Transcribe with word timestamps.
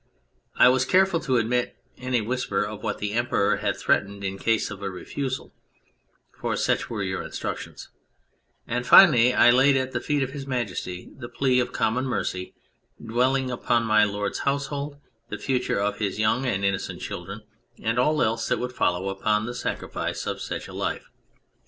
I 0.55 0.67
was 0.67 0.83
careful 0.83 1.19
to 1.19 1.37
omit 1.37 1.77
any 1.99 2.21
whisper 2.21 2.63
of 2.63 2.81
what 2.81 2.97
the 2.97 3.13
Emperor 3.13 3.57
had 3.57 3.77
threatened 3.77 4.23
in 4.23 4.39
case 4.39 4.71
of 4.71 4.81
a 4.81 4.89
refusal 4.89 5.53
(for 6.35 6.55
such 6.55 6.89
were 6.89 7.03
your 7.03 7.21
instructions), 7.21 7.89
and 8.65 8.87
finally 8.87 9.31
I 9.31 9.51
laid 9.51 9.77
at 9.77 9.91
the 9.91 9.99
feet 9.99 10.23
of 10.23 10.31
His 10.31 10.47
Majesty 10.47 11.11
the 11.15 11.29
plea 11.29 11.59
of 11.59 11.71
common 11.71 12.05
mercy, 12.05 12.55
dwelling 12.99 13.51
upon 13.51 13.83
My 13.83 14.03
Lord's 14.03 14.39
household, 14.39 14.97
the 15.29 15.37
future 15.37 15.79
of 15.79 15.99
his 15.99 16.17
young 16.17 16.47
and 16.47 16.65
innocent 16.65 16.99
children, 17.01 17.43
and 17.79 17.99
all 17.99 18.23
else 18.23 18.47
that 18.47 18.57
would 18.57 18.73
follow 18.73 19.07
upon 19.09 19.45
the 19.45 19.53
sacrifice 19.53 20.25
of 20.25 20.41
such 20.41 20.67
a 20.67 20.73
life. 20.73 21.11